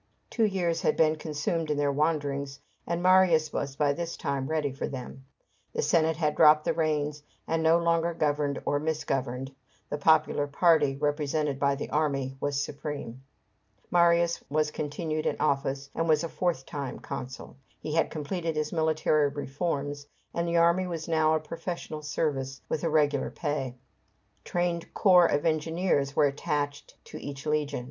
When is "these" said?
1.77-1.87